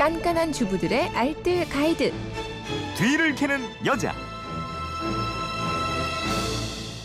[0.00, 2.10] 깐깐한 주부들의 알뜰 가이드.
[2.96, 4.14] 뒤를 캐는 여자.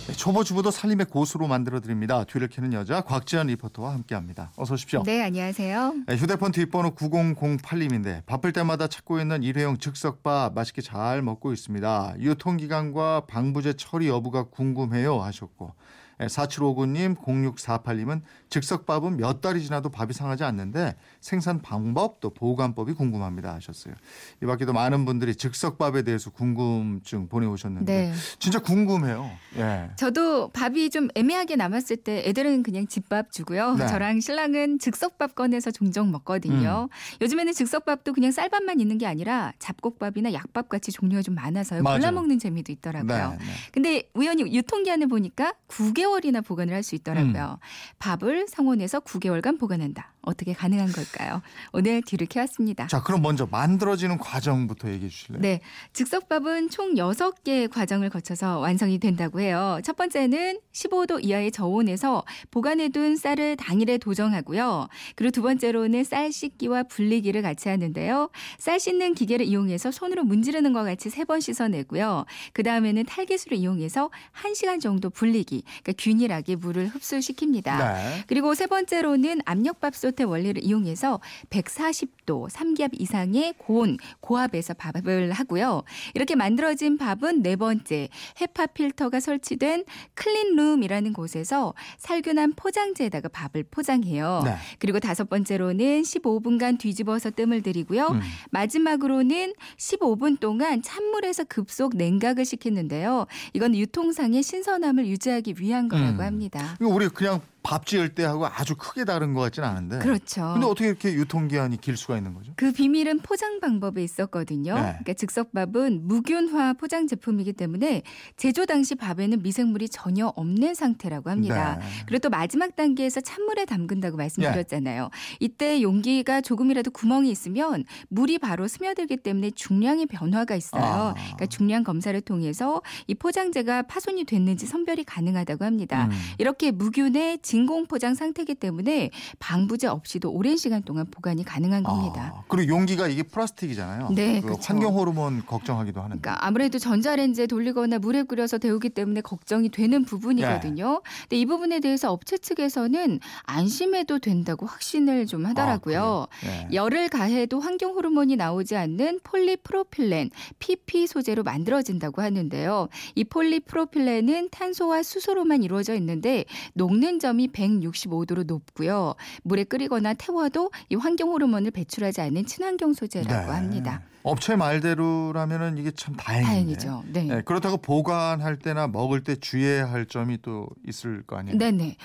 [0.08, 2.24] 네, 초보 주부도 살림의 고수로 만들어 드립니다.
[2.24, 4.54] 뒤를 캐는 여자 곽지연 리포터와 함께합니다.
[4.56, 5.04] 어서 오십시오.
[5.04, 5.94] 네, 안녕하세요.
[6.08, 12.16] 네, 휴대폰 뒷번호 9008님인데 바쁠 때마다 찾고 있는 일회용 즉석밥 맛있게 잘 먹고 있습니다.
[12.22, 15.74] 유통기간과 방부제 처리 여부가 궁금해요 하셨고
[16.20, 23.94] 4759님, 0648님은 즉석밥은 몇 달이 지나도 밥이 상하지 않는데 생산 방법 또 보관법이 궁금합니다 하셨어요.
[24.42, 28.14] 이 밖에도 많은 분들이 즉석밥에 대해서 궁금증 보내오셨는데 네.
[28.40, 29.30] 진짜 궁금해요.
[29.58, 29.90] 예.
[29.98, 33.76] 저도 밥이 좀 애매하게 남았을 때 애들은 그냥 집밥 주고요.
[33.76, 33.88] 네.
[33.88, 36.88] 저랑 신랑은 즉석밥 꺼내서 종종 먹거든요.
[36.90, 37.22] 음.
[37.22, 41.84] 요즘에는 즉석밥도 그냥 쌀밥만 있는 게 아니라 잡곡밥이나 약밥 같이 종류가 좀 많아서요.
[41.84, 43.30] 골라 먹는 재미도 있더라고요.
[43.32, 43.46] 네, 네.
[43.72, 47.60] 근데 우연히 유통기한을 보니까 9개 월이나 보관을 할 수 있더라고요.
[47.62, 47.96] 음.
[48.00, 50.14] 밥을 상온에서 9개월간 보관한다.
[50.26, 51.42] 어떻게 가능한 걸까요?
[51.74, 52.88] 오늘 뒤를 캐왔습니다.
[52.88, 55.42] 자, 그럼 먼저 만들어지는 과정부터 얘기해 주실래요?
[55.42, 55.60] 네.
[55.94, 59.80] 즉석밥은 총 6개의 과정을 거쳐서 완성이 된다고 해요.
[59.84, 64.88] 첫 번째는 15도 이하의 저온에서 보관해 둔 쌀을 당일에 도정하고요.
[65.16, 68.30] 그리고 두 번째로는 쌀 씻기와 불리기를 같이 하는데요.
[68.58, 72.26] 쌀 씻는 기계를 이용해서 손으로 문지르는 것 같이 세 번 씻어내고요.
[72.54, 74.12] 그 다음에는 탈기술을 이용해서
[74.44, 77.78] 1시간 정도 불리기, 그러니까 균일하게 물을 흡수시킵니다.
[77.80, 78.24] 네.
[78.28, 85.84] 그리고 세 번째로는 압력밥솥 의 원리를 이용해서 140도 3기압 이상의 고온, 고압에서 밥을 하고요.
[86.14, 88.10] 이렇게 만들어진 밥은 네 번째
[88.42, 89.86] 헤파 필터가 설치된
[90.16, 94.42] 클린룸이라는 곳에서 살균한 포장재에다가 밥을 포장해요.
[94.46, 94.56] 네.
[94.80, 98.08] 그리고 다섯 번째로는 15분간 뒤집어서 뜸을 들이고요.
[98.08, 98.22] 음.
[98.52, 103.26] 마지막으로는 15분 동안 찬물에서 급속 냉각을 시키는데요.
[103.54, 106.22] 이건 유통상의 신선함을 유지하기 위한 거라고 음.
[106.22, 106.78] 합니다.
[106.80, 109.98] 이거 우리 그냥 밥 지을 때 하고 아주 크게 다른 것 같지는 않은데.
[109.98, 110.52] 그렇죠.
[110.54, 112.54] 근데 어떻게 이렇게 유통기한이 길 수가 있는 거죠?
[112.58, 114.76] 그 비밀은 포장 방법에 있었거든요.
[114.76, 114.82] 네.
[114.82, 118.04] 그러니까 즉석밥은 무균화 포장 제품이기 때문에
[118.38, 121.80] 제조 당시 밥에는 미생물이 전혀 없는 상태라고 합니다.
[121.80, 121.86] 네.
[122.06, 124.18] 그리고 또 마지막 단계에서 찬물에 담근다고 예.
[124.18, 125.10] 말씀드렸잖아요.
[125.40, 130.84] 이때 용기가 조금이라도 구멍이 있으면 물이 바로 스며들기 때문에 중량의 변화가 있어요.
[130.84, 131.14] 아.
[131.16, 136.06] 그러니까 중량 검사를 통해서 이 포장재가 파손이 됐는지 선별이 가능하다고 합니다.
[136.06, 136.12] 음.
[136.38, 142.34] 이렇게 무균의 진공 포장 상태이기 때문에 방부제 없이도 오랜 시간 동안 보관이 가능한 겁니다.
[142.36, 144.10] 아, 그리고 용기가 이게 플라스틱이잖아요.
[144.12, 144.60] 네, 그 그쵸.
[144.64, 146.20] 환경 호르몬 걱정하기도 하는데.
[146.22, 150.92] 그러니까 아무래도 전자레인지에 돌리거나 물에 끓여서 데우기 때문에 걱정이 되는 부분이거든요.
[150.92, 151.12] 네.
[151.22, 156.28] 근데 이 부분에 대해서 업체 측에서는 안심해도 된다고 확신을 좀 하더라고요.
[156.30, 156.46] 아?
[156.46, 156.68] 네.
[156.74, 160.30] 열을 가해도 환경 호르몬이 나오지 않는 폴리프로필렌
[160.60, 162.90] PP 소재로 만들어진다고 하는데요.
[163.16, 169.16] 이 폴리프로필렌은 탄소와 수소로만 이루어져 있는데 녹는 점이 165도로 높고요.
[169.44, 173.58] 물에 끓이거나 태워도 이 환경 호르몬을 배출하지 않는 친환경 소재라고 네.
[173.58, 174.02] 합니다.
[174.26, 176.46] 업체 말대로라면은 이게 참 다행이네.
[176.48, 177.04] 다행이죠.
[177.14, 177.24] 네.
[177.24, 181.58] 네, 그렇다고 보관할 때나 먹을 때 주의해야 할 점이 또 있을 거 아니에요.
[181.60, 181.96] 네네.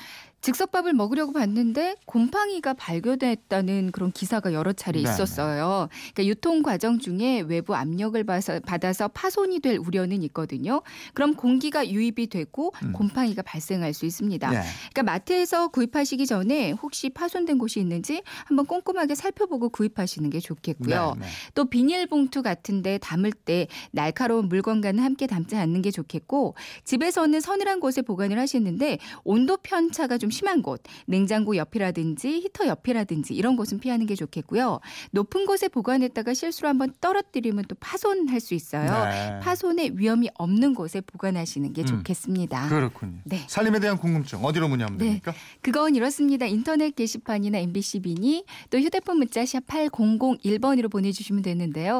[0.43, 5.01] 즉석밥을 먹으려고 봤는데 곰팡이가 발견됐다는 그런 기사가 여러 차례.
[5.01, 5.89] 있었어요.
[6.15, 10.83] 그러니까 유통 과정 중에 외부 압력을 받아서, 파손이 될 우려는 있거든요.
[11.15, 12.93] 그럼 공기가 유입이 되고 음.
[12.93, 14.55] 곰팡이가 발생할 수 있습니다.
[14.55, 14.61] 예.
[14.93, 21.17] 그러니까 마트에서 구입하시기 전에 혹시 파손된 곳이 있는지 한번 꼼꼼하게 살펴보고 구입하시는 게 좋겠고요.
[21.19, 21.33] 네, 네.
[21.55, 26.55] 또 비닐 봉투 같은데 담을 때 날카로운 물건과는 함께 담지 않는 게 좋겠고
[26.85, 33.57] 집에서는 서늘한 곳에 보관을 하시는데 온도 편차가 좀 심한 곳, 냉장고 옆이라든지 히터 옆이라든지 이런
[33.57, 34.81] 곳은 피하는 게 좋겠고요.
[35.13, 39.05] 높은 곳에 보관했다가 실수로 한번 떨어뜨리면 또 파손할 수 있어요.
[39.05, 39.41] 네.
[39.41, 41.87] 파손의 위험이 없는 곳에 보관하시는 게 음.
[41.87, 42.69] 좋겠습니다.
[42.69, 43.19] 그렇군요.
[43.25, 43.45] 네.
[43.47, 45.05] 살림에 대한 궁금증 어디로 문의하면 네.
[45.07, 45.33] 됩니까?
[45.63, 46.47] 그건 이렇습니다.
[46.47, 52.00] 인터넷 게시판이나 MBC 미니 또 휴대폰 문자 샵 8001번으로 보내주시면 되는데